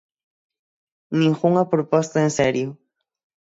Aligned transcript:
Ningunha 1.17 1.69
proposta 1.73 2.17
en 2.25 2.31
serio. 2.39 2.67